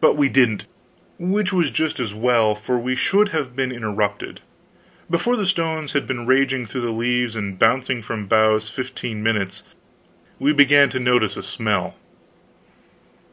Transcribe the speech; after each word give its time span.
But 0.00 0.14
we 0.16 0.28
didn't; 0.28 0.66
which 1.18 1.52
was 1.52 1.72
just 1.72 1.98
as 1.98 2.14
well, 2.14 2.54
for 2.54 2.78
we 2.78 2.94
should 2.94 3.30
have 3.30 3.56
been 3.56 3.72
interrupted. 3.72 4.40
Before 5.10 5.34
the 5.34 5.46
stones 5.48 5.94
had 5.94 6.06
been 6.06 6.26
raging 6.26 6.64
through 6.64 6.82
the 6.82 6.92
leaves 6.92 7.34
and 7.34 7.58
bouncing 7.58 8.02
from 8.02 8.20
the 8.20 8.28
boughs 8.28 8.70
fifteen 8.70 9.20
minutes, 9.20 9.64
we 10.38 10.52
began 10.52 10.90
to 10.90 11.00
notice 11.00 11.36
a 11.36 11.42
smell. 11.42 11.96